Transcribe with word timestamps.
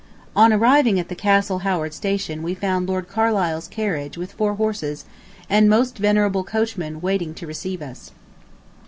On 0.35 0.51
arriving 0.51 0.99
at 0.99 1.09
the 1.09 1.15
Castle 1.15 1.59
Howard 1.59 1.93
station 1.93 2.41
we 2.41 2.55
found 2.55 2.87
Lord 2.89 3.07
Carlisle's 3.07 3.67
carriage 3.67 4.17
with 4.17 4.31
four 4.31 4.55
horses 4.55 5.05
and 5.47 5.69
most 5.69 5.99
venerable 5.99 6.43
coachman 6.43 7.01
waiting 7.01 7.35
to 7.35 7.45
receive 7.45 7.83
us. 7.83 8.09